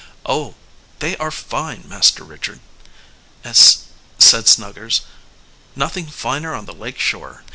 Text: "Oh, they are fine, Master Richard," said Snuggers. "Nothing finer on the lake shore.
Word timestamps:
"Oh, 0.25 0.55
they 0.97 1.15
are 1.17 1.29
fine, 1.29 1.87
Master 1.87 2.23
Richard," 2.23 2.59
said 3.43 4.47
Snuggers. 4.47 5.01
"Nothing 5.75 6.07
finer 6.07 6.55
on 6.55 6.65
the 6.65 6.73
lake 6.73 6.97
shore. 6.97 7.43